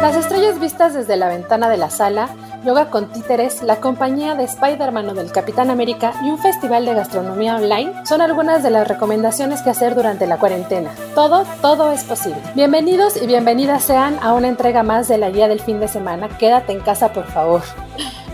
[0.00, 2.30] Las estrellas vistas desde la ventana de la sala,
[2.64, 6.94] yoga con títeres, la compañía de Spider-Man o del Capitán América y un festival de
[6.94, 10.90] gastronomía online son algunas de las recomendaciones que hacer durante la cuarentena.
[11.14, 12.40] Todo, todo es posible.
[12.54, 16.28] Bienvenidos y bienvenidas sean a una entrega más de la guía del fin de semana.
[16.38, 17.62] Quédate en casa, por favor.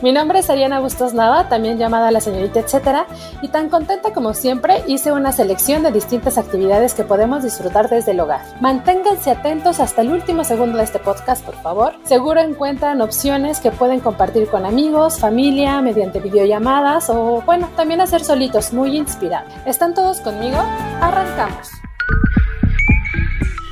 [0.06, 3.08] Mi nombre es Ariana Bustos Nava, también llamada la señorita etcétera,
[3.42, 8.12] y tan contenta como siempre hice una selección de distintas actividades que podemos disfrutar desde
[8.12, 8.42] el hogar.
[8.60, 11.94] Manténganse atentos hasta el último segundo de este podcast, por favor.
[12.04, 18.22] Seguro encuentran opciones que pueden compartir con amigos, familia, mediante videollamadas o, bueno, también hacer
[18.22, 19.48] solitos, muy inspirado.
[19.64, 20.58] ¿Están todos conmigo?
[21.00, 21.68] Arrancamos.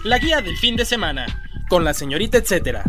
[0.02, 1.26] La guía del fin de semana,
[1.68, 2.82] con la señorita etcétera.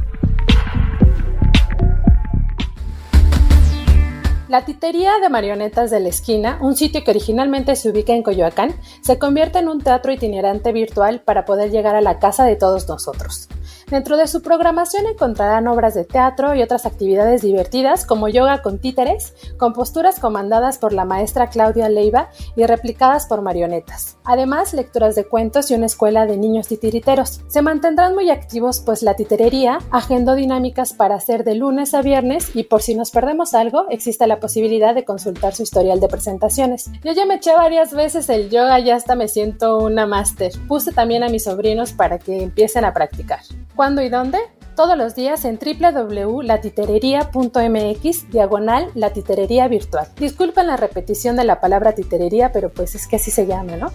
[4.55, 8.73] La Titería de Marionetas de la Esquina, un sitio que originalmente se ubica en Coyoacán,
[9.01, 12.87] se convierte en un teatro itinerante virtual para poder llegar a la casa de todos
[12.87, 13.49] nosotros.
[13.89, 18.79] Dentro de su programación encontrarán obras de teatro y otras actividades divertidas como yoga con
[18.79, 24.17] títeres, con posturas comandadas por la maestra Claudia Leiva y replicadas por marionetas.
[24.23, 27.41] Además, lecturas de cuentos y una escuela de niños titiriteros.
[27.47, 32.55] Se mantendrán muy activos pues la titerería agendó dinámicas para hacer de lunes a viernes
[32.55, 36.89] y por si nos perdemos algo, existe la posibilidad de consultar su historial de presentaciones.
[37.03, 40.51] Yo ya me eché varias veces el yoga y hasta me siento una máster.
[40.67, 43.41] Puse también a mis sobrinos para que empiecen a practicar.
[43.75, 44.39] ¿Cuándo y dónde?
[44.77, 50.07] Todos los días en www.latiterería.mx diagonal la titerería virtual.
[50.15, 53.91] Disculpen la repetición de la palabra titerería, pero pues es que así se llama, ¿no?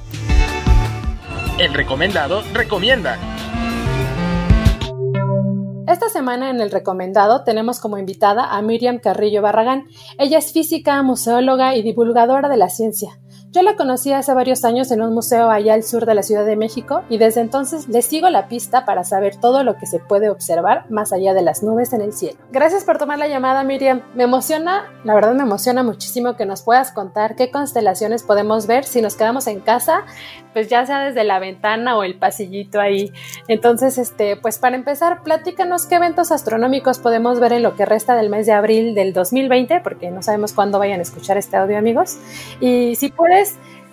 [1.58, 3.16] El recomendado recomienda.
[5.86, 9.88] Esta semana en el recomendado tenemos como invitada a Miriam Carrillo Barragán.
[10.18, 13.18] Ella es física, museóloga y divulgadora de la ciencia.
[13.52, 16.46] Yo la conocí hace varios años en un museo allá al sur de la Ciudad
[16.46, 19.98] de México y desde entonces le sigo la pista para saber todo lo que se
[19.98, 22.38] puede observar más allá de las nubes en el cielo.
[22.52, 24.02] Gracias por tomar la llamada, Miriam.
[24.14, 28.84] Me emociona, la verdad me emociona muchísimo que nos puedas contar qué constelaciones podemos ver
[28.84, 30.04] si nos quedamos en casa,
[30.52, 33.12] pues ya sea desde la ventana o el pasillito ahí.
[33.48, 38.14] Entonces, este, pues para empezar, platícanos qué eventos astronómicos podemos ver en lo que resta
[38.14, 41.76] del mes de abril del 2020, porque no sabemos cuándo vayan a escuchar este audio,
[41.76, 42.18] amigos.
[42.60, 43.39] Y si puedes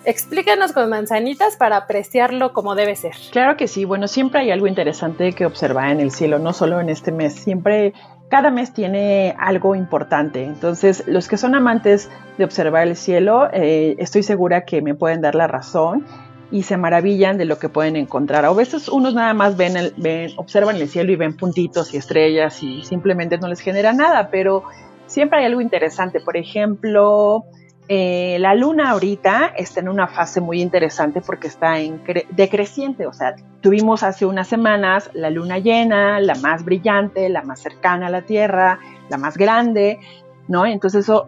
[0.04, 3.12] explícanos con manzanitas para apreciarlo como debe ser.
[3.30, 6.80] Claro que sí, bueno, siempre hay algo interesante que observar en el cielo, no solo
[6.80, 7.92] en este mes, siempre
[8.28, 10.44] cada mes tiene algo importante.
[10.44, 15.20] Entonces, los que son amantes de observar el cielo, eh, estoy segura que me pueden
[15.20, 16.04] dar la razón
[16.50, 18.44] y se maravillan de lo que pueden encontrar.
[18.44, 22.62] A veces unos nada más ven, ven, observan el cielo y ven puntitos y estrellas
[22.62, 24.64] y simplemente no les genera nada, pero
[25.06, 26.20] siempre hay algo interesante.
[26.20, 27.44] Por ejemplo,
[27.88, 33.14] eh, la luna ahorita está en una fase muy interesante porque está en decreciente, o
[33.14, 38.10] sea, tuvimos hace unas semanas la luna llena, la más brillante, la más cercana a
[38.10, 38.78] la Tierra,
[39.08, 40.00] la más grande,
[40.48, 40.66] ¿no?
[40.66, 41.26] Entonces eso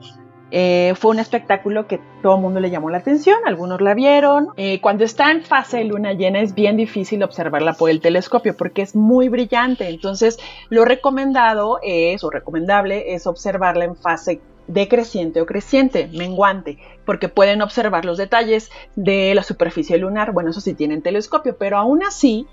[0.50, 4.48] eh, fue un espectáculo que todo el mundo le llamó la atención, algunos la vieron.
[4.56, 8.82] Eh, cuando está en fase luna llena es bien difícil observarla por el telescopio porque
[8.82, 10.38] es muy brillante, entonces
[10.68, 14.40] lo recomendado es, o recomendable, es observarla en fase
[14.72, 20.32] decreciente o creciente, menguante, porque pueden observar los detalles de la superficie lunar.
[20.32, 22.46] Bueno, eso sí tienen telescopio, pero aún así,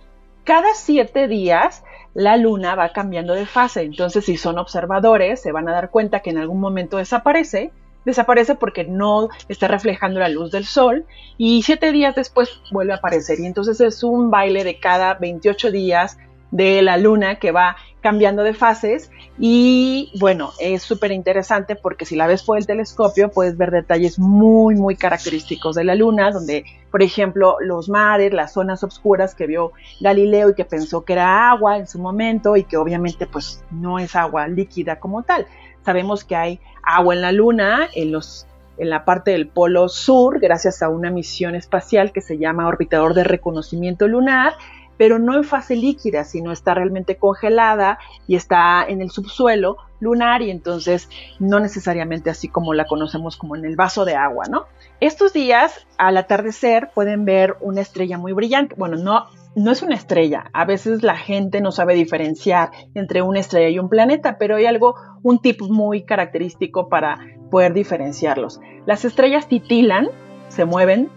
[0.43, 1.83] cada siete días
[2.13, 3.83] la luna va cambiando de fase.
[3.83, 7.71] Entonces, si son observadores, se van a dar cuenta que en algún momento desaparece.
[8.05, 11.05] Desaparece porque no está reflejando la luz del sol
[11.37, 13.39] y siete días después vuelve a aparecer.
[13.39, 16.17] Y entonces es un baile de cada 28 días
[16.51, 17.75] de la luna que va
[18.07, 23.29] cambiando de fases y bueno, es súper interesante porque si la ves por el telescopio
[23.29, 28.53] puedes ver detalles muy, muy característicos de la luna, donde, por ejemplo, los mares, las
[28.53, 32.63] zonas oscuras que vio Galileo y que pensó que era agua en su momento y
[32.63, 35.45] que obviamente pues no es agua líquida como tal.
[35.83, 40.39] Sabemos que hay agua en la luna, en los en la parte del polo sur,
[40.39, 44.53] gracias a una misión espacial que se llama Orbitador de Reconocimiento Lunar,
[44.97, 50.41] pero no en fase líquida, sino está realmente congelada y está en el subsuelo lunar
[50.41, 51.09] y entonces
[51.39, 54.65] no necesariamente así como la conocemos como en el vaso de agua, ¿no?
[54.99, 59.27] Estos días al atardecer pueden ver una estrella muy brillante, bueno, no
[59.57, 60.51] no es una estrella.
[60.53, 64.67] A veces la gente no sabe diferenciar entre una estrella y un planeta, pero hay
[64.67, 64.93] algo,
[65.23, 67.17] un tip muy característico para
[67.49, 68.61] poder diferenciarlos.
[68.85, 70.09] Las estrellas titilan,
[70.49, 71.09] se mueven,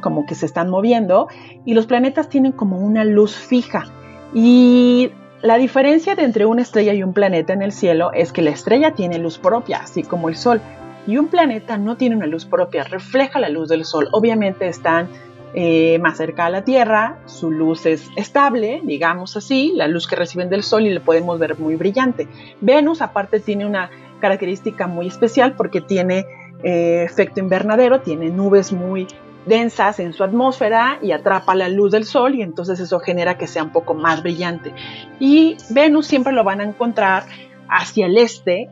[0.00, 1.28] Como que se están moviendo,
[1.64, 3.84] y los planetas tienen como una luz fija.
[4.34, 5.10] Y
[5.42, 8.94] la diferencia entre una estrella y un planeta en el cielo es que la estrella
[8.94, 10.60] tiene luz propia, así como el Sol,
[11.06, 14.08] y un planeta no tiene una luz propia, refleja la luz del Sol.
[14.12, 15.08] Obviamente están
[15.54, 20.16] eh, más cerca a la Tierra, su luz es estable, digamos así, la luz que
[20.16, 22.26] reciben del Sol y le podemos ver muy brillante.
[22.60, 23.90] Venus aparte tiene una
[24.20, 26.24] característica muy especial porque tiene
[26.62, 29.06] eh, efecto invernadero, tiene nubes muy
[29.46, 33.46] densas en su atmósfera y atrapa la luz del sol y entonces eso genera que
[33.46, 34.74] sea un poco más brillante.
[35.20, 37.24] Y Venus siempre lo van a encontrar
[37.68, 38.70] hacia el este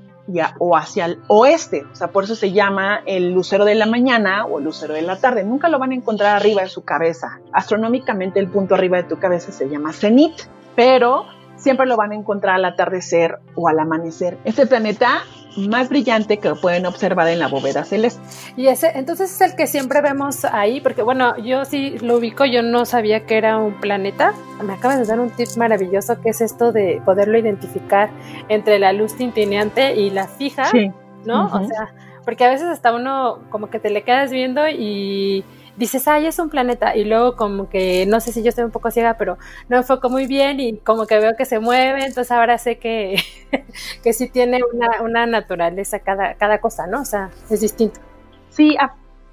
[0.59, 4.47] o hacia el oeste, o sea, por eso se llama el lucero de la mañana
[4.47, 5.45] o el lucero de la tarde.
[5.45, 7.41] Nunca lo van a encontrar arriba de su cabeza.
[7.53, 10.33] Astronómicamente el punto arriba de tu cabeza se llama cenit,
[10.77, 11.27] pero
[11.63, 14.37] siempre lo van a encontrar al atardecer o al amanecer.
[14.45, 15.23] Este planeta
[15.57, 18.21] más brillante que pueden observar en la bóveda celeste.
[18.57, 22.45] Y ese, entonces es el que siempre vemos ahí, porque bueno, yo sí lo ubico,
[22.45, 24.33] yo no sabía que era un planeta.
[24.65, 28.11] Me acabas de dar un tip maravilloso que es esto de poderlo identificar
[28.49, 30.65] entre la luz tintineante y la fija,
[31.25, 31.47] ¿no?
[31.47, 31.95] O sea,
[32.25, 35.45] porque a veces hasta uno como que te le quedas viendo y
[35.77, 38.71] dices, ay, es un planeta, y luego como que, no sé si yo estoy un
[38.71, 39.39] poco ciega, pero
[39.69, 43.17] no enfoco muy bien y como que veo que se mueve, entonces ahora sé que,
[44.03, 47.03] que sí tiene una, una naturaleza cada, cada cosa, ¿no?
[47.03, 48.01] O sea, es distinto.
[48.51, 48.77] Sí,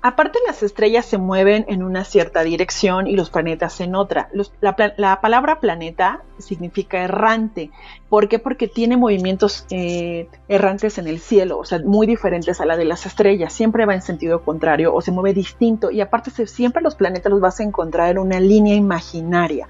[0.01, 4.29] Aparte las estrellas se mueven en una cierta dirección y los planetas en otra.
[4.61, 7.69] la, palabra planeta significa errante.
[8.07, 8.39] ¿Por qué?
[8.39, 12.85] Porque tiene movimientos eh, errantes en el cielo, o sea, muy diferentes a la de
[12.85, 13.51] las estrellas.
[13.51, 15.91] Siempre va en sentido contrario o se mueve distinto.
[15.91, 19.67] Y aparte siempre los planetas los vas a encontrar en una línea imaginaria.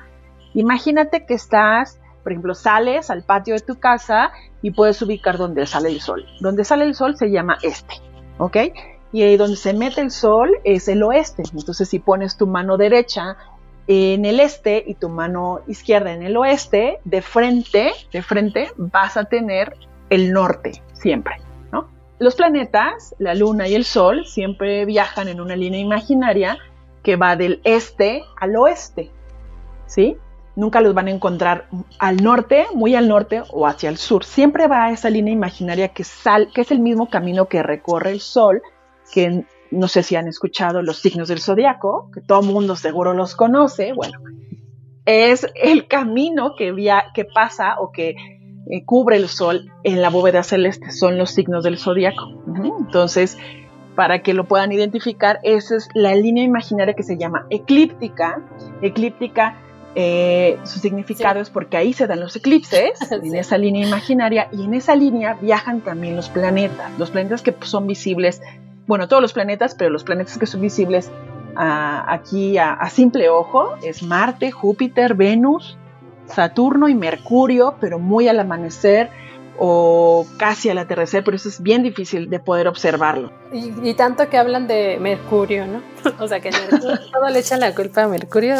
[0.54, 4.31] Imagínate que estás, por ejemplo, sales al patio de tu casa
[4.62, 6.26] y puedes ubicar donde sale el sol.
[6.40, 7.96] Donde sale el sol se llama este,
[8.38, 8.58] ¿ok?
[9.12, 11.44] Y ahí donde se mete el sol es el oeste.
[11.54, 13.38] Entonces si pones tu mano derecha
[13.88, 19.18] en el este y tu mano izquierda en el oeste, de frente, de frente vas
[19.18, 19.76] a tener
[20.10, 21.36] el norte siempre.
[22.20, 26.58] Los planetas, la luna y el sol siempre viajan en una línea imaginaria
[27.02, 29.10] que va del este al oeste,
[29.86, 30.18] ¿sí?
[30.58, 34.26] Nunca los van a encontrar al norte, muy al norte o hacia el sur.
[34.26, 38.20] Siempre va esa línea imaginaria que, sal, que es el mismo camino que recorre el
[38.20, 38.62] sol
[39.12, 43.36] que no sé si han escuchado los signos del zodiaco, que todo mundo seguro los
[43.36, 44.20] conoce, bueno,
[45.06, 48.16] es el camino que, via que pasa o que
[48.70, 52.44] eh, cubre el sol en la bóveda celeste, son los signos del zodiaco.
[52.80, 53.38] Entonces,
[53.96, 58.42] para que lo puedan identificar, esa es la línea imaginaria que se llama eclíptica.
[58.82, 59.58] Eclíptica,
[59.96, 64.64] eh, su significado es porque ahí se dan los eclipses, en esa línea imaginaria, y
[64.64, 68.42] en esa línea viajan también los planetas, los planetas que son visibles
[68.90, 71.12] bueno, todos los planetas, pero los planetas que son visibles
[71.56, 75.78] aquí a, simple ojo es Marte, Júpiter, Venus,
[76.26, 79.12] Saturno y Mercurio, pero muy al amanecer
[79.60, 83.32] o casi al atardecer, pero eso es bien difícil de poder observarlo.
[83.54, 85.84] Y, tanto que hablan de Mercurio, ¿no?
[86.20, 88.56] o sea, que todo le echan la culpa a Mercurio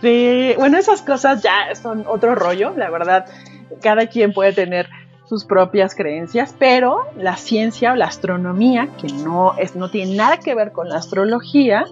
[0.00, 3.26] Sí, bueno, esas cosas ya son otro rollo, la verdad.
[3.82, 4.88] Cada quien puede tener
[5.28, 10.38] sus propias creencias, pero la ciencia o la astronomía, que no, es, no tiene nada
[10.38, 11.84] que ver con la astrología,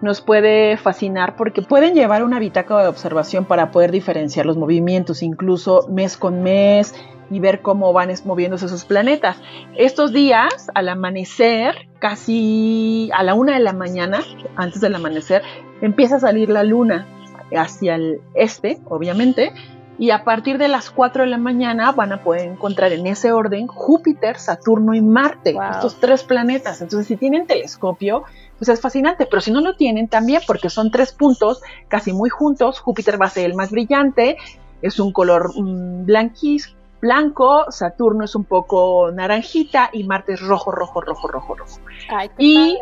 [0.00, 5.22] nos puede fascinar porque pueden llevar una bitácora de observación para poder diferenciar los movimientos,
[5.22, 6.94] incluso mes con mes,
[7.30, 9.36] y ver cómo van moviéndose esos planetas.
[9.76, 14.20] Estos días, al amanecer, casi a la una de la mañana,
[14.56, 15.42] antes del amanecer,
[15.80, 17.06] empieza a salir la luna
[17.54, 19.52] hacia el este, obviamente,
[19.98, 23.32] y a partir de las 4 de la mañana van a poder encontrar en ese
[23.32, 26.80] orden Júpiter, Saturno y Marte, estos tres planetas.
[26.80, 28.22] Entonces, si tienen telescopio,
[28.58, 32.30] pues es fascinante, pero si no lo tienen también, porque son tres puntos casi muy
[32.30, 34.36] juntos, Júpiter va a ser el más brillante,
[34.82, 40.70] es un color mm, blanquís, blanco, Saturno es un poco naranjita y Marte es rojo,
[40.70, 41.80] rojo, rojo, rojo, rojo.
[42.38, 42.78] y,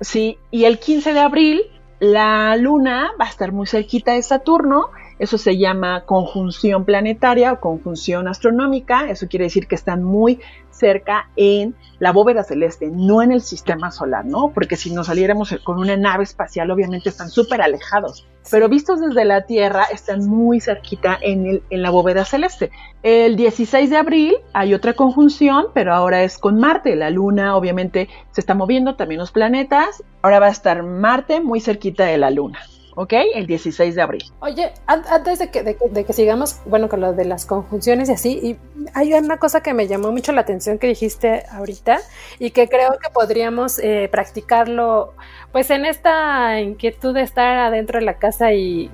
[0.00, 1.62] sí, y el 15 de abril
[1.98, 4.90] la luna va a estar muy cerquita de Saturno
[5.22, 9.08] eso se llama conjunción planetaria o conjunción astronómica.
[9.08, 13.92] Eso quiere decir que están muy cerca en la bóveda celeste, no en el sistema
[13.92, 14.50] solar, ¿no?
[14.52, 18.26] Porque si nos saliéramos con una nave espacial, obviamente están súper alejados.
[18.50, 22.72] Pero vistos desde la Tierra, están muy cerquita en, el, en la bóveda celeste.
[23.04, 26.96] El 16 de abril hay otra conjunción, pero ahora es con Marte.
[26.96, 30.02] La Luna, obviamente, se está moviendo, también los planetas.
[30.20, 32.58] Ahora va a estar Marte muy cerquita de la Luna.
[32.94, 33.12] ¿Ok?
[33.34, 34.22] El 16 de abril.
[34.40, 38.40] Oye, antes de que, de, que sigamos, bueno, con lo de las conjunciones y así,
[38.42, 38.56] y
[38.94, 42.00] hay una cosa que me llamó mucho la atención que dijiste ahorita
[42.38, 45.14] y que creo que podríamos eh, practicarlo,
[45.52, 48.90] pues en esta inquietud de estar adentro de la casa y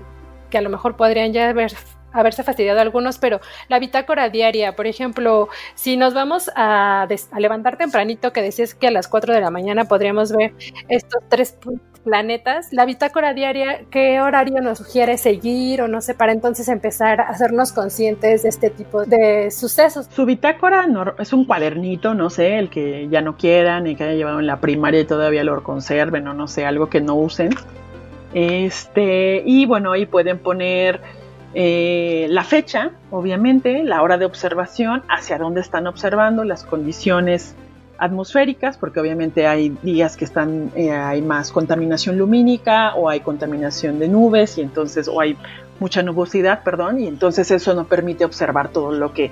[0.51, 1.73] que a lo mejor podrían ya ver
[2.13, 8.33] haberse fastidiado algunos, pero la bitácora diaria, por ejemplo, si nos vamos a, levantar tempranito,
[8.33, 10.55] que decías que a las 4 de la mañana podríamos ver
[10.89, 11.57] estos tres
[12.05, 17.21] planetas, la bitácora diaria, ¿qué horario nos sugiere seguir o no sé, para entonces empezar
[17.21, 20.07] a hacernos conscientes de este tipo de sucesos?
[20.11, 20.87] Su bitácora
[21.19, 24.47] es un cuadernito, no sé, el que ya no quieran y que haya llevado en
[24.47, 27.51] la primaria y todavía lo conserven o no sé, algo que no usen.
[28.35, 31.01] Este, y bueno, ahí pueden poner
[31.55, 37.55] eh, la fecha, obviamente, la hora de observación, hacia dónde están observando, las condiciones
[37.99, 43.99] atmosféricas, porque obviamente hay días que están, eh, hay más contaminación lumínica o hay contaminación
[43.99, 45.37] de nubes y entonces, o hay
[45.81, 49.31] mucha nubosidad, perdón, y entonces eso no permite observar todo lo que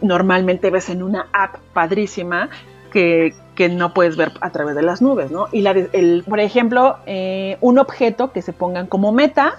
[0.00, 2.50] normalmente ves en una app padrísima
[2.92, 3.34] que,
[3.70, 5.48] no puedes ver a través de las nubes, ¿no?
[5.52, 9.58] Y la, el, por ejemplo, eh, un objeto que se pongan como meta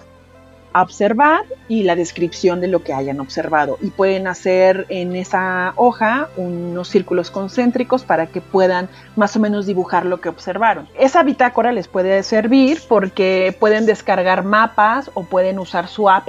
[0.73, 3.77] observar y la descripción de lo que hayan observado.
[3.81, 9.65] Y pueden hacer en esa hoja unos círculos concéntricos para que puedan más o menos
[9.65, 10.87] dibujar lo que observaron.
[10.97, 16.27] Esa bitácora les puede servir porque pueden descargar mapas o pueden usar su app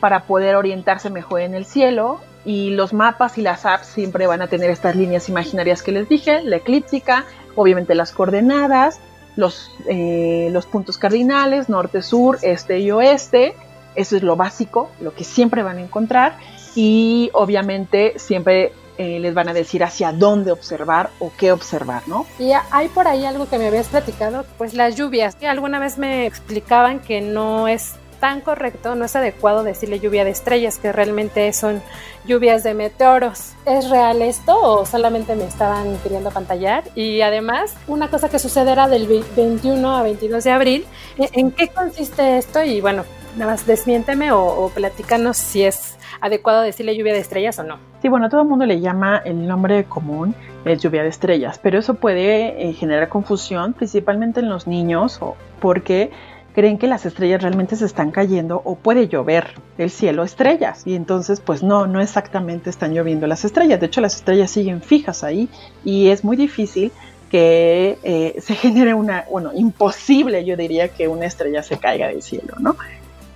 [0.00, 2.20] para poder orientarse mejor en el cielo.
[2.44, 6.08] Y los mapas y las apps siempre van a tener estas líneas imaginarias que les
[6.08, 8.98] dije, la eclíptica, obviamente las coordenadas,
[9.36, 13.54] los, eh, los puntos cardinales, norte, sur, este y oeste
[13.94, 16.38] eso es lo básico, lo que siempre van a encontrar
[16.74, 22.26] y obviamente siempre eh, les van a decir hacia dónde observar o qué observar, ¿no?
[22.38, 25.36] Y hay por ahí algo que me habías platicado, pues las lluvias.
[25.42, 30.30] Alguna vez me explicaban que no es tan correcto, no es adecuado decirle lluvia de
[30.30, 31.82] estrellas, que realmente son
[32.26, 33.54] lluvias de meteoros.
[33.64, 36.84] ¿Es real esto o solamente me estaban queriendo pantallar?
[36.94, 42.36] Y además, una cosa que sucederá del 21 a 22 de abril, ¿en qué consiste
[42.36, 42.62] esto?
[42.62, 43.04] Y bueno,
[43.36, 47.78] nada más desmiénteme o, platícanos si es adecuado decirle lluvia de estrellas o no.
[48.02, 50.34] Sí, bueno, todo el mundo le llama el nombre común
[50.64, 55.36] es lluvia de estrellas, pero eso puede eh, generar confusión, principalmente en los niños, o
[55.60, 56.10] porque
[56.54, 60.94] creen que las estrellas realmente se están cayendo o puede llover del cielo estrellas y
[60.94, 65.22] entonces pues no, no exactamente están lloviendo las estrellas, de hecho las estrellas siguen fijas
[65.22, 65.48] ahí
[65.84, 66.92] y es muy difícil
[67.30, 72.22] que eh, se genere una, bueno, imposible yo diría que una estrella se caiga del
[72.22, 72.76] cielo, ¿no?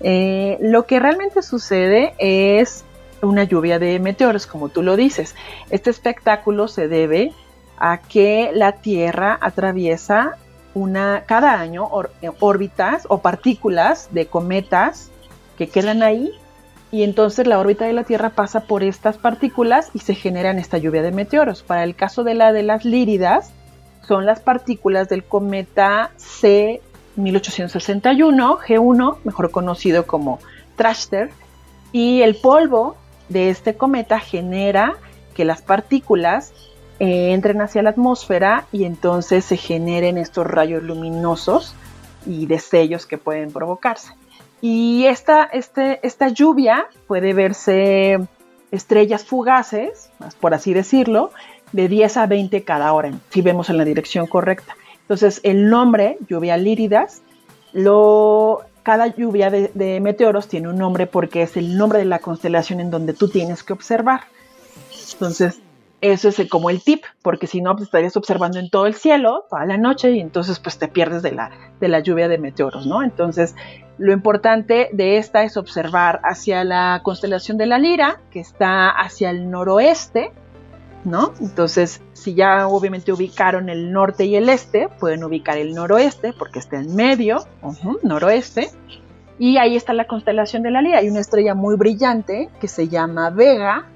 [0.07, 2.85] Eh, lo que realmente sucede es
[3.23, 5.35] una lluvia de meteoros, como tú lo dices.
[5.71, 7.33] Este espectáculo se debe
[7.79, 10.37] a que la Tierra atraviesa
[10.75, 11.89] una, cada año
[12.41, 15.11] órbitas o partículas de cometas
[15.57, 16.33] que quedan ahí
[16.91, 20.77] y entonces la órbita de la Tierra pasa por estas partículas y se generan esta
[20.77, 21.63] lluvia de meteoros.
[21.63, 23.53] Para el caso de la de las líridas,
[24.07, 26.83] son las partículas del cometa C
[27.17, 30.39] 1861, G1, mejor conocido como
[30.77, 31.31] Trachter,
[31.93, 32.97] y el polvo
[33.29, 34.97] de este cometa genera
[35.35, 36.53] que las partículas
[37.01, 41.75] eh, entren hacia la atmósfera y entonces se generen estos rayos luminosos
[42.27, 44.15] y destellos que pueden provocarse.
[44.61, 48.19] Y esta, este, esta lluvia puede verse
[48.71, 51.33] estrellas fugaces, por así decirlo,
[51.73, 54.77] de 10 a 20 cada hora, si vemos en la dirección correcta.
[55.05, 57.23] Entonces, el nombre, lluvia líridas,
[57.75, 62.81] lo, cada lluvia de, meteoros tiene un nombre porque es el nombre de la constelación
[62.81, 64.23] en donde tú tienes que observar.
[65.13, 65.61] Entonces,
[66.01, 69.45] eso es como el tip, porque si no, pues estarías observando en todo el cielo
[69.51, 72.87] toda la noche y entonces pues te pierdes de la, de la lluvia de meteoros,
[72.87, 73.03] ¿no?
[73.03, 73.55] Entonces,
[73.99, 79.31] lo importante de esta es observar hacia la constelación de la Lira, que está hacia
[79.31, 80.33] el noroeste,
[81.41, 86.59] Entonces, si ya obviamente ubicaron el norte y el este, pueden ubicar el noroeste porque
[86.59, 87.45] está en medio,
[88.03, 88.71] noroeste,
[89.39, 90.99] y ahí está la constelación de la Lira.
[90.99, 93.87] Hay una estrella muy brillante que se llama Vega,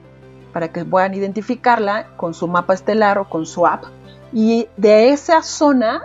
[0.52, 3.84] para que puedan identificarla con su mapa estelar o con su app.
[4.32, 6.02] Y de esa zona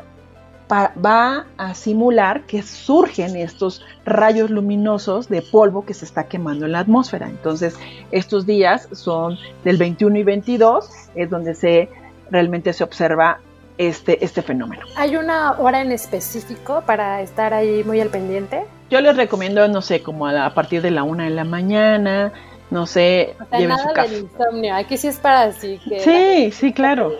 [0.74, 6.74] va a simular que surgen estos rayos luminosos de polvo que se está quemando en
[6.74, 7.28] la atmósfera.
[7.28, 7.76] Entonces,
[8.12, 11.90] estos días son del 21 y 22, es donde se
[12.32, 13.40] realmente se observa
[13.78, 14.84] este, este fenómeno.
[14.96, 18.64] ¿Hay una hora en específico para estar ahí muy al pendiente?
[18.90, 22.32] Yo les recomiendo, no sé, como a, partir de la una de la mañana,
[22.74, 26.74] no sé, o sea, nada del insomnio, aquí sí es para así que Sí, sí,
[26.74, 27.14] claro.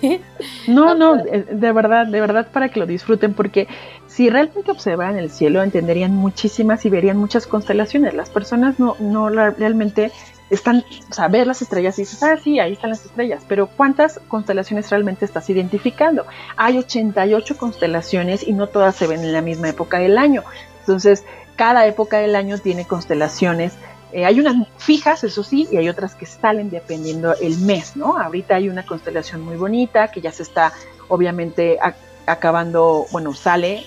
[0.68, 3.66] No, no, de verdad, de verdad para que lo disfruten porque
[4.06, 8.14] si realmente observan el cielo entenderían muchísimas y verían muchas constelaciones.
[8.14, 10.12] Las personas no no realmente
[10.48, 13.66] están, o sea, ver las estrellas y dices, ah, sí, ahí están las estrellas, pero
[13.66, 16.24] ¿cuántas constelaciones realmente estás identificando?
[16.56, 20.44] Hay 88 constelaciones y no todas se ven en la misma época del año.
[20.78, 21.24] Entonces,
[21.56, 23.72] cada época del año tiene constelaciones
[24.14, 28.16] eh, hay unas fijas, eso sí, y hay otras que salen dependiendo el mes, ¿no?
[28.16, 30.72] Ahorita hay una constelación muy bonita que ya se está,
[31.08, 31.80] obviamente,
[32.24, 33.84] acabando, bueno, sale,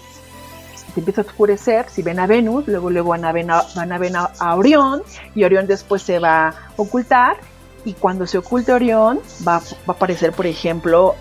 [0.93, 3.93] se empieza a oscurecer, si ven a Venus, luego, luego van a ver a, van
[3.93, 5.01] a, ver a, Orión,
[5.33, 7.37] y Orión después se va a ocultar,
[7.85, 11.15] y cuando se oculte Orión, va, va a aparecer, por ejemplo,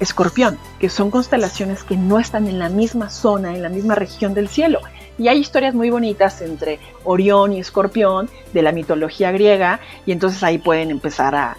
[0.00, 4.34] Escorpión, que son constelaciones que no están en la misma zona, en la misma región
[4.34, 4.80] del cielo.
[5.18, 10.42] Y hay historias muy bonitas entre Orión y Escorpión de la mitología griega y entonces
[10.44, 11.56] ahí pueden empezar a,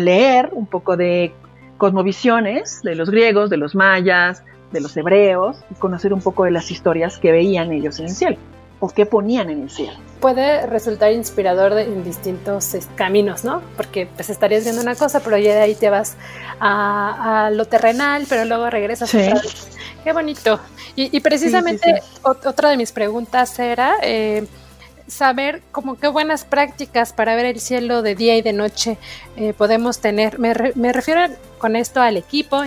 [0.00, 1.32] leer un poco de
[1.78, 4.42] cosmovisiones de los griegos, de los mayas,
[4.72, 8.10] de los hebreos y conocer un poco de las historias que veían ellos en el
[8.10, 8.36] cielo
[8.82, 9.96] o qué ponían en el cielo.
[10.20, 13.62] Puede resultar inspirador en distintos caminos, ¿no?
[13.76, 16.16] Porque pues estarías viendo una cosa, pero ya de ahí te vas
[16.58, 19.71] a, lo terrenal, pero luego regresas otra vez.
[20.04, 20.60] Qué bonito.
[20.96, 24.46] Y, precisamente otra de mis preguntas era eh,
[25.06, 28.98] saber como qué buenas prácticas para ver el cielo de día y de noche
[29.36, 30.38] eh, podemos tener.
[30.38, 31.22] Me, me, refiero
[31.58, 32.62] con esto al equipo.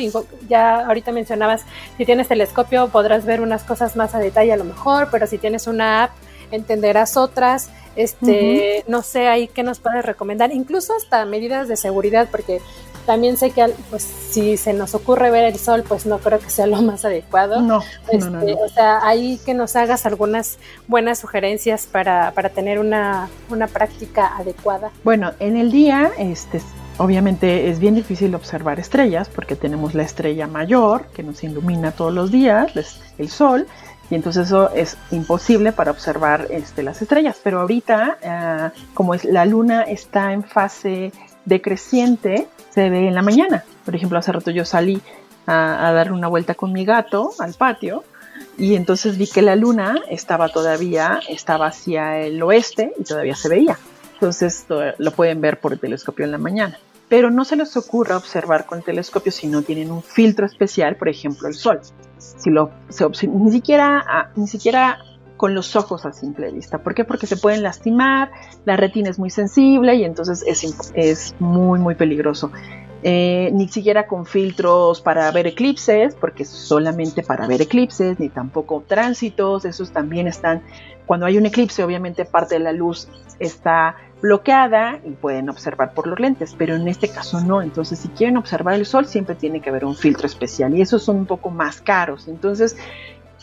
[0.48, 1.64] Ya ahorita mencionabas,
[1.98, 5.38] si tienes telescopio podrás ver unas cosas más a detalle a lo mejor, pero si
[5.38, 6.12] tienes una app
[6.52, 7.70] entenderás otras.
[7.96, 12.60] Este, no sé ahí qué nos puedes recomendar, incluso hasta medidas de seguridad, porque
[13.06, 16.50] también sé que pues si se nos ocurre ver el sol, pues no creo que
[16.50, 17.62] sea lo más adecuado.
[17.62, 17.82] No,
[18.12, 20.58] este, O sea, ahí que nos hagas algunas
[20.88, 24.92] buenas sugerencias para, para tener una, una práctica adecuada.
[25.04, 26.62] Bueno, en el día, este,
[26.98, 32.14] obviamente es bien difícil observar estrellas porque tenemos la estrella mayor que nos ilumina todos
[32.14, 32.74] los días,
[33.18, 33.68] el sol,
[34.10, 37.40] y entonces eso es imposible para observar este, las estrellas.
[37.44, 41.12] Pero ahorita, ah, como es, la luna está en fase
[41.46, 43.64] decreciente, se ve en la mañana.
[43.86, 45.02] Por ejemplo, hace rato yo salí
[45.48, 48.04] a, dar una vuelta con mi gato al patio
[48.58, 53.48] y entonces vi que la luna estaba todavía, estaba hacia el oeste y todavía se
[53.48, 53.80] veía.
[54.14, 54.66] Entonces
[54.98, 56.78] lo pueden ver por el telescopio en la mañana.
[57.08, 61.08] Pero no se les ocurra observar con telescopio si no tienen un filtro especial, por
[61.08, 61.80] ejemplo el sol.
[62.18, 62.72] Si lo,
[63.30, 64.98] ni, siquiera, ni siquiera
[65.38, 66.80] con los ojos a simple vista.
[66.80, 67.04] ¿Por qué?
[67.04, 68.32] Porque se pueden lastimar,
[68.66, 72.52] la retina es muy sensible y entonces es, muy, muy peligroso.
[73.08, 78.84] Eh, ni siquiera con filtros para ver eclipses, porque solamente para ver eclipses, ni tampoco
[78.88, 80.64] tránsitos, esos también están,
[81.06, 86.08] cuando hay un eclipse obviamente parte de la luz está bloqueada y pueden observar por
[86.08, 89.60] los lentes, pero en este caso no, entonces si quieren observar el sol siempre tiene
[89.60, 92.76] que haber un filtro especial y esos son un poco más caros, entonces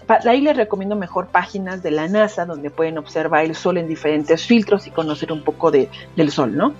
[0.08, 4.44] ahí les recomiendo mejor páginas de la NASA donde pueden observar el sol en diferentes
[4.46, 6.74] filtros y conocer un poco de, del sol, ¿no?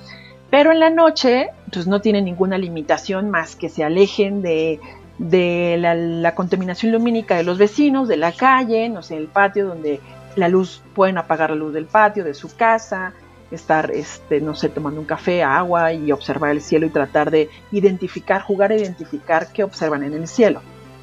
[0.50, 4.78] Pero en la noche, pues no tienen ninguna limitación más que se alejen de,
[5.18, 10.00] la, contaminación lumínica de los vecinos, de la calle, no sé, el patio donde
[10.36, 13.14] la luz, pueden apagar la luz del patio, de su casa,
[13.50, 17.48] estar, este, no sé, tomando un café, agua y observar el cielo y tratar de
[17.70, 20.60] identificar, jugar a identificar qué observan en el cielo.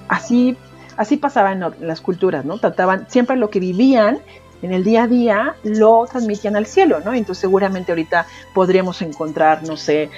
[0.08, 0.58] Así
[1.00, 2.58] así pasaba en las culturas, ¿no?
[2.58, 4.20] Trataban siempre lo que vivían
[4.62, 7.14] en el día a día lo transmitían al cielo, ¿no?
[7.14, 10.10] Entonces seguramente ahorita podríamos encontrar, no sé,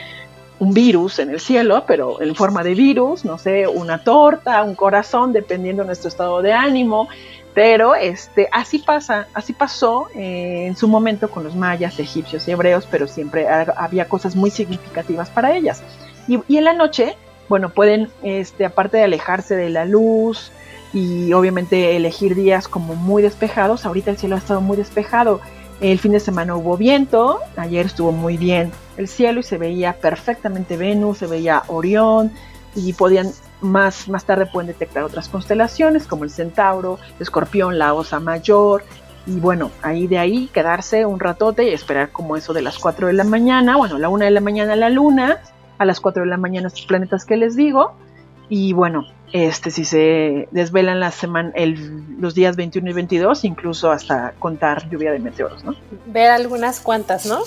[0.57, 4.73] un virus en el cielo, pero en forma de virus, no sé, una torta, un
[4.73, 7.07] corazón, dependiendo de nuestro estado de ánimo.
[7.53, 12.51] Pero este, así pasa, así pasó eh, en su momento con los mayas, egipcios y
[12.51, 15.83] hebreos, pero siempre había cosas muy significativas para ellas.
[16.27, 17.15] Y, y en la noche,
[17.49, 20.51] bueno, pueden, este, aparte de alejarse de la luz,
[20.93, 23.85] y obviamente elegir días como muy despejados.
[23.85, 25.41] Ahorita el cielo ha estado muy despejado.
[25.79, 29.93] El fin de semana hubo viento, ayer estuvo muy bien el cielo y se veía
[29.93, 32.31] perfectamente Venus, se veía Orión
[32.75, 38.19] y podían más, más tarde pueden detectar otras constelaciones como el Centauro, Escorpión, la Osa
[38.19, 38.83] Mayor
[39.25, 43.07] y bueno, ahí de ahí quedarse un ratote y esperar como eso de las 4
[43.07, 45.39] de la mañana, bueno, la 1 de la mañana la luna,
[45.77, 47.93] a las 4 de la mañana estos planetas que les digo
[48.49, 53.91] y bueno, este, si se desvelan la semana, el, los días 21 y 22, incluso
[53.91, 55.75] hasta contar lluvia de meteoros, ¿no?
[56.07, 57.39] Ver algunas cuantas, ¿no?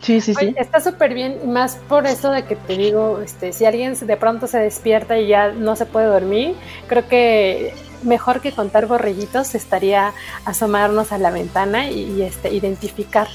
[0.00, 0.54] Sí, sí, sí.
[0.56, 4.46] Está súper bien, más por eso de que te digo, este, si alguien de pronto
[4.46, 6.54] se despierta y ya no se puede dormir,
[6.86, 10.12] creo que mejor que contar borrellitos estaría
[10.44, 13.28] asomarnos a la ventana y, este, identificar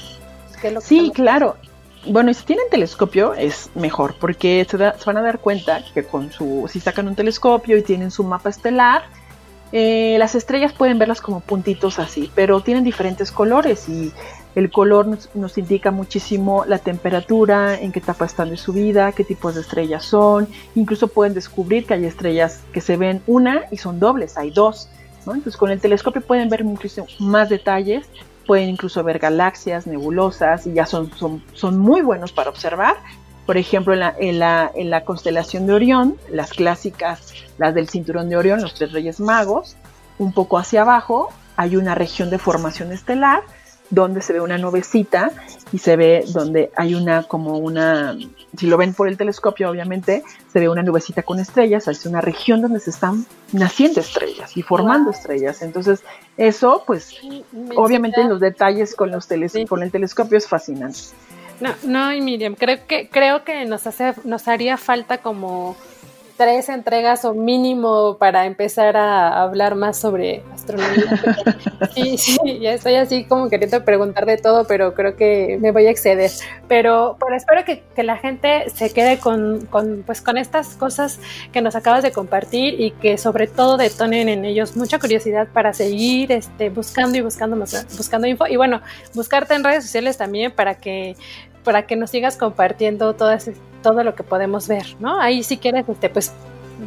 [0.80, 1.56] sí, claro.
[2.06, 6.32] Bueno, y si tienen telescopio es mejor porque se, van a dar cuenta que con
[6.32, 9.02] su, si sacan un telescopio y tienen su mapa estelar,
[9.70, 14.12] eh, las estrellas pueden verlas como puntitos así, pero tienen diferentes colores y
[14.54, 19.24] el color nos, indica muchísimo la temperatura, en qué etapa están de su vida, qué
[19.24, 20.46] tipos de estrellas son.
[20.74, 24.90] Incluso pueden descubrir que hay estrellas que se ven una y son dobles, hay dos.
[25.20, 28.06] Entonces con el telescopio pueden ver incluso más detalles,
[28.46, 32.96] pueden incluso ver galaxias, nebulosas y ya son, son, son muy buenos para observar.
[33.46, 37.88] Por ejemplo, en la, en, la, en la constelación de Orión, las clásicas, las del
[37.88, 39.76] cinturón de Orión, los tres reyes magos,
[40.18, 43.42] un poco hacia abajo hay una región de formación estelar
[43.92, 45.30] donde se ve una nubecita
[45.70, 48.16] y se ve donde hay una como una,
[48.56, 52.22] si lo ven por el telescopio obviamente, se ve una nubecita con estrellas, es una
[52.22, 55.60] región donde se están naciendo estrellas y formando estrellas.
[55.60, 56.02] Entonces
[56.38, 57.14] eso pues
[57.76, 60.98] obviamente los detalles con, los teles con el telescopio es fascinante.
[61.60, 65.76] No, no, y Miriam, creo que, creo que nos hace, nos haría falta como
[66.36, 71.20] tres entregas o mínimo para empezar a hablar más sobre astronomía.
[71.94, 75.86] sí, sí, ya estoy así como queriendo preguntar de todo, pero creo que me voy
[75.86, 76.30] a exceder.
[76.68, 81.20] Pero, pero espero que, que la gente se quede con, con, pues, con estas cosas
[81.52, 85.72] que nos acabas de compartir y que sobre todo detonen en ellos mucha curiosidad para
[85.72, 88.46] seguir este, buscando y buscando, buscando info.
[88.46, 88.80] Y bueno,
[89.14, 91.16] buscarte en redes sociales también para que
[91.64, 93.36] para que nos sigas compartiendo todo,
[93.82, 95.20] todo lo que podemos ver, ¿no?
[95.20, 96.32] Ahí si quieres, este, pues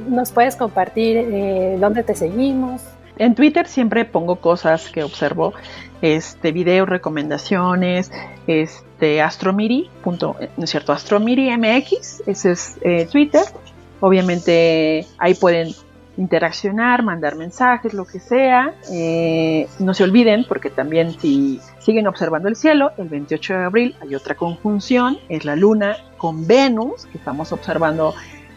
[0.09, 2.81] nos puedes compartir eh, dónde te seguimos.
[3.17, 5.53] En Twitter siempre pongo cosas que observo,
[6.01, 8.11] este, videos, recomendaciones,
[8.47, 10.91] este, astromiri, punto, ¿no es cierto?
[10.91, 13.43] Astromiri MX, ese es eh, Twitter.
[14.01, 15.73] Obviamente ahí pueden
[16.17, 18.73] interaccionar, mandar mensajes, lo que sea.
[18.91, 23.95] Eh, no se olviden, porque también si siguen observando el cielo, el 28 de abril
[24.01, 28.13] hay otra conjunción, es la luna con Venus, que estamos observando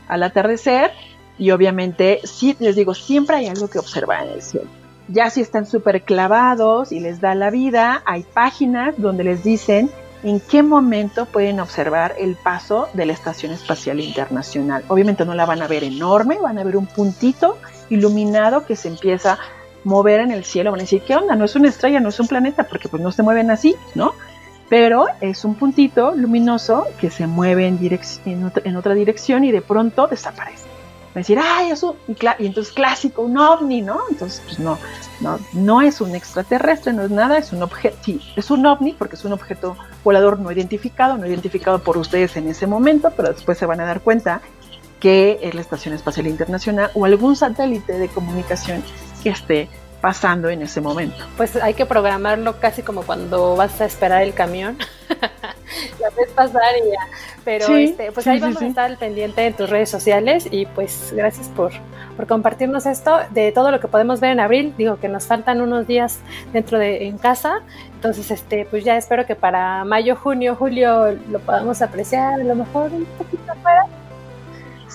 [0.08, 0.92] al atardecer.
[1.38, 4.68] Y obviamente, sí, les digo, siempre hay algo que observar en el cielo.
[5.08, 9.90] Ya si están súper clavados y les da la vida, hay páginas donde les dicen
[10.22, 14.84] en qué momento pueden observar el paso de la Estación Espacial Internacional.
[14.88, 18.88] Obviamente no la van a ver enorme, van a ver un puntito iluminado que se
[18.88, 19.38] empieza a
[19.84, 20.70] mover en el cielo.
[20.70, 21.36] Van a decir, ¿qué onda?
[21.36, 24.12] No es una estrella, no es un planeta, porque pues no se mueven así, ¿no?
[24.68, 27.78] Pero es un puntito luminoso que se mueve en,
[28.24, 30.67] en otra dirección y de pronto desaparece
[31.14, 34.00] decir, ay, eso, y, y, entonces clásico, un ovni, ¿no?
[34.10, 34.78] Entonces, pues no,
[35.20, 38.92] no, no es un extraterrestre, no es nada, es un objeto, sí, es un ovni
[38.92, 43.32] porque es un objeto volador no identificado, no identificado por ustedes en ese momento, pero
[43.32, 44.40] después se van a dar cuenta
[45.00, 48.82] que es la Estación Espacial Internacional o algún satélite de comunicación
[49.22, 49.68] que esté
[50.00, 51.24] pasando en ese momento.
[51.36, 54.78] Pues hay que programarlo casi como cuando vas a esperar el camión.
[56.00, 57.00] la ves pasar y ya.
[57.44, 61.12] Pero este, pues ahí vamos a estar al pendiente en tus redes sociales y pues
[61.14, 61.72] gracias por,
[62.16, 64.74] por compartirnos esto de todo lo que podemos ver en abril.
[64.76, 66.20] Digo que nos faltan unos días
[66.52, 67.62] dentro de en casa.
[67.94, 72.54] Entonces, este, pues ya espero que para mayo, junio, julio lo podamos apreciar, a lo
[72.54, 73.86] mejor un poquito afuera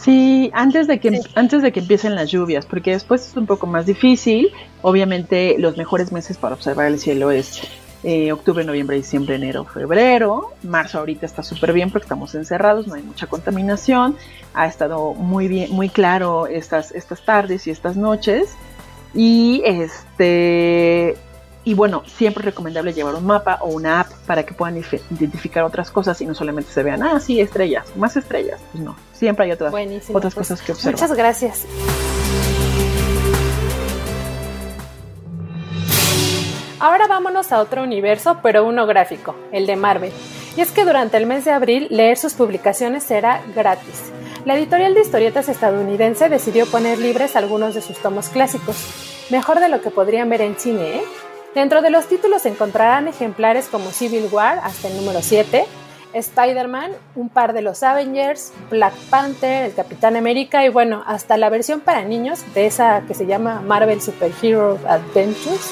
[0.03, 3.67] Sí, antes de que antes de que empiecen las lluvias, porque después es un poco
[3.67, 4.51] más difícil.
[4.81, 7.61] Obviamente, los mejores meses para observar el cielo es
[8.03, 10.51] eh, octubre, noviembre, diciembre, enero, febrero.
[10.61, 14.17] Marzo ahorita está súper bien porque estamos encerrados, no hay mucha contaminación.
[14.53, 18.57] Ha estado muy bien, muy claro estas estas tardes y estas noches.
[19.13, 21.15] Y este
[21.65, 25.63] y bueno, siempre es recomendable llevar un mapa o una app para que puedan identificar
[25.63, 28.59] otras cosas y no solamente se vean, ah, sí, estrellas, más estrellas.
[28.71, 30.93] Pues no, siempre hay otras, otras pues, cosas que observar.
[30.93, 31.65] Muchas gracias.
[36.79, 40.11] Ahora vámonos a otro universo, pero uno gráfico, el de Marvel.
[40.57, 44.11] Y es que durante el mes de abril leer sus publicaciones será gratis.
[44.43, 48.75] La editorial de historietas estadounidense decidió poner libres algunos de sus tomos clásicos.
[49.29, 51.03] Mejor de lo que podrían ver en cine, ¿eh?
[51.55, 55.65] Dentro de los títulos encontrarán ejemplares como Civil War hasta el número 7,
[56.11, 61.49] Spider-Man, un par de los Avengers, Black Panther, el Capitán América y bueno, hasta la
[61.49, 65.69] versión para niños de esa que se llama Marvel Super Hero Adventures.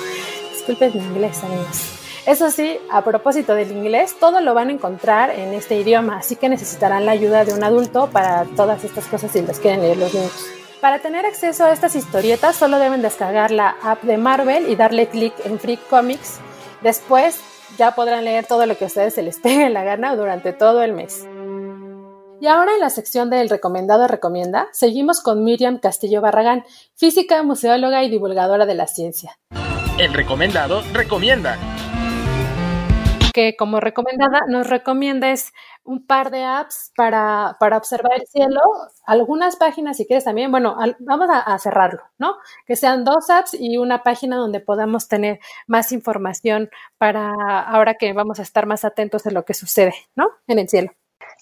[0.51, 1.97] Disculpen mi inglés, amigos.
[2.27, 6.35] Eso sí, a propósito del inglés, todo lo van a encontrar en este idioma, así
[6.35, 9.97] que necesitarán la ayuda de un adulto para todas estas cosas si las quieren leer
[9.97, 10.60] los niños.
[10.81, 15.07] Para tener acceso a estas historietas solo deben descargar la app de Marvel y darle
[15.07, 16.39] clic en Free Comics.
[16.81, 17.39] Después
[17.77, 20.81] ya podrán leer todo lo que a ustedes se les pegue la gana durante todo
[20.81, 21.27] el mes.
[22.41, 26.65] Y ahora en la sección del recomendado recomienda, seguimos con Miriam Castillo Barragán,
[26.95, 29.37] física, museóloga y divulgadora de la ciencia.
[29.99, 31.59] El recomendado recomienda.
[33.33, 38.59] Que como recomendada nos recomiendes un par de apps para, para observar el cielo,
[39.05, 42.35] algunas páginas si quieres también, bueno, vamos a, cerrarlo, ¿no?
[42.65, 47.31] Que sean dos apps y una página donde podamos tener más información para
[47.63, 50.29] ahora que vamos a estar más atentos de lo que sucede, ¿no?
[50.47, 50.91] En el cielo.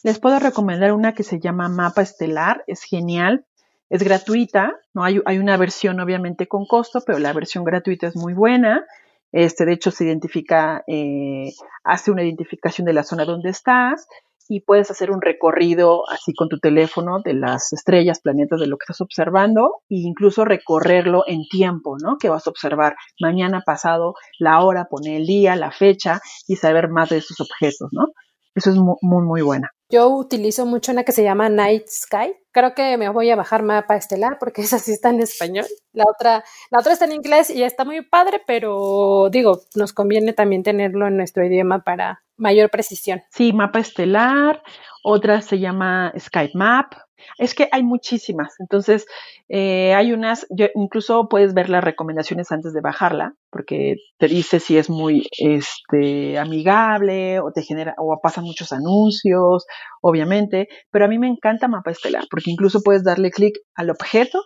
[0.04, 3.46] Les puedo recomendar una que se llama Mapa Estelar, es genial,
[3.90, 5.04] es gratuita, ¿no?
[5.04, 8.86] Hay, hay una versión obviamente con costo, pero la versión gratuita es muy buena
[9.32, 11.52] este, de hecho, se identifica, eh,
[11.84, 14.08] hace una identificación de la zona donde estás
[14.48, 18.78] y puedes hacer un recorrido así con tu teléfono de las estrellas, planetas, de lo
[18.78, 22.18] que estás observando e incluso recorrerlo en tiempo, ¿no?
[22.18, 26.90] Que vas a observar mañana, pasado, la hora, poner el día, la fecha y saber
[26.90, 28.08] más de esos objetos, ¿no?
[28.56, 29.70] Eso es muy, muy, muy buena.
[29.92, 32.36] Yo utilizo mucho una que se llama Night Sky.
[32.52, 35.66] Creo que me voy a bajar mapa estelar porque esa sí está en español.
[35.94, 40.34] La otra, la otra está en inglés y está muy padre, pero digo, nos conviene
[40.34, 43.24] también tenerlo en nuestro idioma para mayor precisión.
[43.32, 44.62] Sí, mapa estelar.
[45.04, 46.94] Otra se llama Skype Map.
[47.38, 49.06] Es que hay muchísimas, entonces
[49.48, 54.60] eh, hay unas, yo, incluso puedes ver las recomendaciones antes de bajarla, porque te dice
[54.60, 59.66] si es muy este, amigable o te genera o pasan muchos anuncios,
[60.02, 64.42] obviamente, pero a mí me encanta Mapa Estelar, porque incluso puedes darle clic al objeto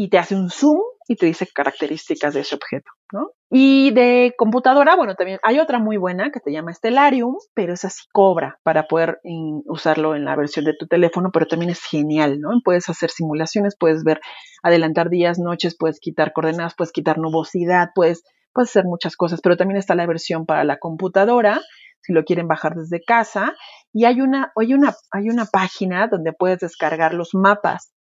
[0.00, 3.32] y te hace un zoom y te dice características de ese objeto, ¿no?
[3.50, 7.90] Y de computadora, bueno, también hay otra muy buena que se llama Stellarium, pero esa
[7.90, 9.20] sí cobra para poder
[9.66, 12.48] usarlo en la versión de tu teléfono, pero también es genial, ¿no?
[12.64, 14.22] Puedes hacer simulaciones, puedes ver,
[14.62, 18.22] adelantar días, noches, puedes quitar coordenadas, puedes quitar nubosidad, puedes,
[18.54, 21.60] puedes hacer muchas cosas, pero también está la versión para la computadora,
[22.00, 23.52] si lo quieren bajar desde casa.
[23.92, 27.92] Y hay una, hay una, hay una página donde puedes descargar los mapas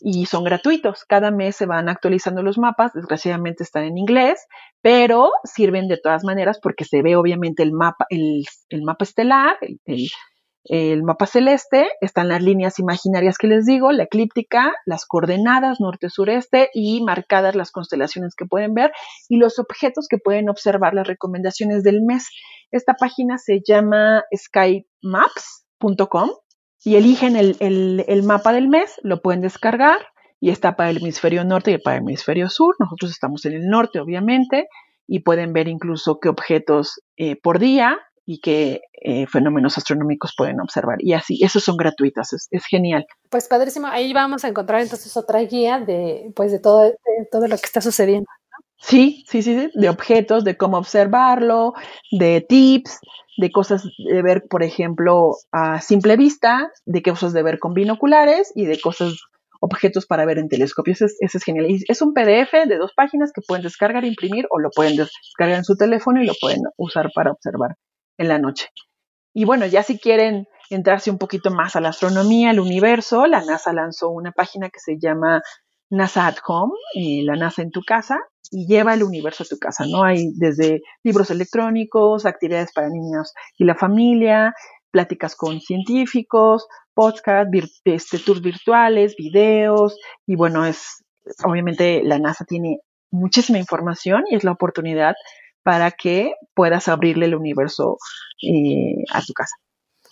[0.00, 1.04] y son gratuitos.
[1.04, 4.46] Cada mes se van actualizando los mapas, desgraciadamente están en inglés,
[4.82, 8.44] pero sirven de todas maneras porque se ve obviamente el mapa, el,
[8.84, 10.08] mapa estelar, el,
[10.64, 16.70] el, mapa celeste, están las líneas imaginarias que les digo, la eclíptica, las coordenadas norte-sureste
[16.74, 18.92] y marcadas las constelaciones que pueden ver
[19.28, 22.28] y los objetos que pueden observar, las recomendaciones del mes.
[22.70, 26.30] Esta página se llama skymaps.com
[26.84, 29.98] y eligen el, mapa del mes, lo pueden descargar
[30.38, 32.76] y está para el hemisferio norte y para el hemisferio sur.
[32.78, 34.68] Nosotros estamos en el norte, obviamente,
[35.06, 40.60] y pueden ver incluso qué objetos eh, por día y qué eh, fenómenos astronómicos pueden
[40.60, 40.98] observar.
[41.00, 43.06] Y así, esos son gratuitos, es, genial.
[43.30, 46.96] Pues padrísimo, ahí vamos a encontrar entonces otra guía de, pues, de, todo, de
[47.32, 48.26] todo lo que está sucediendo.
[48.76, 51.72] Sí, sí, sí, de objetos, de cómo observarlo,
[52.10, 53.00] de tips,
[53.36, 58.52] de cosas de ver, por ejemplo, a simple vista, de cosas de ver con binoculares
[58.54, 59.14] y de cosas,
[59.60, 61.00] objetos para ver en telescopios.
[61.00, 61.66] Eso es, genial.
[61.88, 65.64] es un PDF de dos páginas que pueden descargar, imprimir o lo pueden descargar en
[65.64, 67.76] su teléfono y lo pueden usar para observar
[68.18, 68.68] en la noche.
[69.32, 73.44] Y bueno, ya si quieren entrarse un poquito más a la astronomía, al universo, la
[73.44, 75.42] NASA lanzó una página que se llama
[75.90, 78.18] NASA at Home, eh, la NASA en tu casa,
[78.50, 80.04] y lleva el universo a tu casa, ¿no?
[80.04, 84.54] Hay desde libros electrónicos, actividades para niños y la familia,
[84.90, 87.50] pláticas con científicos, podcast,
[87.84, 91.04] este, tours virtuales, videos, y bueno, es,
[91.44, 92.78] obviamente la NASA tiene
[93.10, 95.14] muchísima información y es la oportunidad
[95.64, 97.96] para que puedas abrirle el universo
[98.42, 99.56] eh, a tu casa.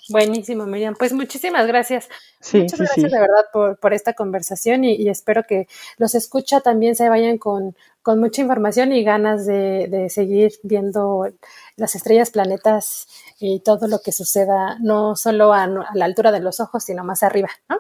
[0.09, 0.95] Buenísimo, Miriam.
[0.99, 2.09] Pues muchísimas gracias.
[2.53, 7.09] Muchas gracias de verdad por, por esta conversación y, espero que los escucha también se
[7.09, 11.29] vayan con, con mucha información y ganas de, de, seguir viendo
[11.77, 13.07] las estrellas, planetas
[13.39, 17.05] y todo lo que suceda, no solo a, a, la altura de los ojos, sino
[17.05, 17.77] más arriba, ¿no?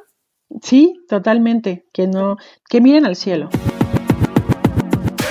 [0.62, 1.86] Sí, totalmente.
[1.92, 2.36] Que no,
[2.68, 3.48] que miren al cielo.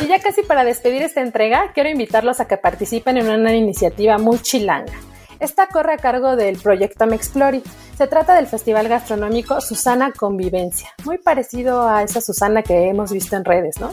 [0.03, 4.17] Y ya casi para despedir esta entrega, quiero invitarlos a que participen en una iniciativa
[4.17, 4.91] muy chilanga
[5.41, 7.63] esta corre a cargo del proyecto Mexplori.
[7.97, 13.35] Se trata del festival gastronómico Susana Convivencia, muy parecido a esa Susana que hemos visto
[13.35, 13.89] en redes, ¿no?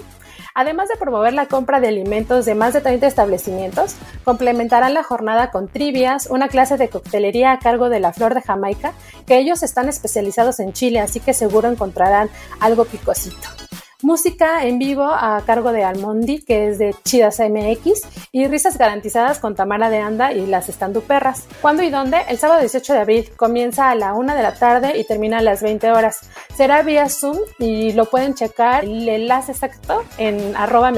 [0.55, 5.51] Además de promover la compra de alimentos de más de 30 establecimientos, complementarán la jornada
[5.51, 8.93] con trivias, una clase de coctelería a cargo de la Flor de Jamaica,
[9.27, 12.29] que ellos están especializados en Chile, así que seguro encontrarán
[12.61, 13.68] algo picosito.
[14.01, 19.41] Música en vivo a cargo de Almondi, que es de Chidas MX, y risas garantizadas
[19.41, 21.49] con Tamara de Anda y las Estanduperras.
[21.61, 22.19] ¿Cuándo y dónde?
[22.29, 23.31] El sábado 18 de abril.
[23.37, 26.31] Comienza a la 1 de la tarde y termina a las 20 horas.
[26.57, 30.93] Será vía Zoom y lo pueden checar el enlace exacto en arroba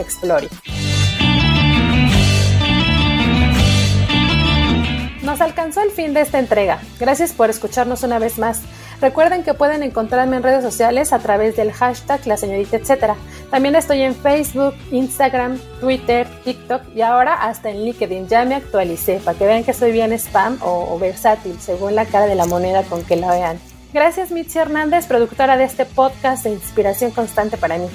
[5.30, 6.80] nos alcanzó el fin de esta entrega.
[6.98, 8.62] Gracias por escucharnos una vez más.
[9.00, 13.16] Recuerden que pueden encontrarme en redes sociales a través del hashtag la señorita etcétera.
[13.50, 18.28] También estoy en Facebook, Instagram, Twitter, TikTok y ahora hasta en LinkedIn.
[18.28, 22.04] Ya me actualicé para que vean que soy bien spam o, o versátil según la
[22.04, 23.58] cara de la moneda con que la vean.
[23.92, 27.86] Gracias Mitzi Hernández, productora de este podcast de inspiración constante para mí.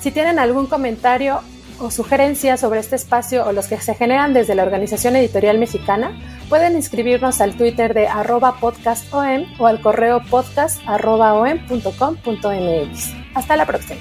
[0.00, 1.40] Si tienen algún comentario
[1.80, 6.12] o sugerencias sobre este espacio o los que se generan desde la Organización Editorial Mexicana,
[6.50, 13.14] pueden inscribirnos al Twitter de arroba podcastom o al correo podcast.om.com.mx.
[13.34, 14.00] Hasta la próxima.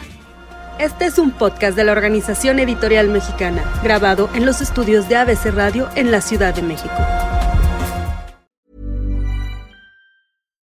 [0.79, 5.53] Este es un podcast de la Organización Editorial Mexicana, grabado en los estudios de ABC
[5.53, 6.95] Radio en la Ciudad de México.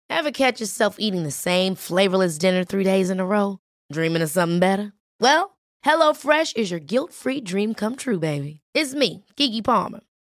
[0.07, 3.59] Ever catch yourself eating the same flavorless dinner three days in a row?
[3.91, 4.93] Dreaming of something better?
[5.19, 8.61] Well, HelloFresh is your guilt-free dream come true, baby.
[8.73, 9.99] It's me, Kiki Palmer.